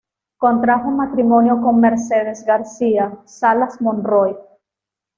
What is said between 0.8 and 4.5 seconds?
matrimonio con Mercedes García-Salas Monroy.